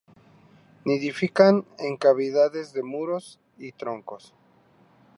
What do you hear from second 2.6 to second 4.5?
de muros y troncos.